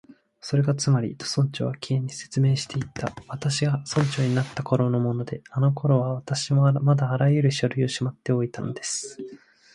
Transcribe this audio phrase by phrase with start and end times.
[0.41, 9.19] 「それがつまり」と、村長は Ｋ に説明していった「私が村長になったころのもので、あのころは私もまだあらゆる書類をしまっておいたんです」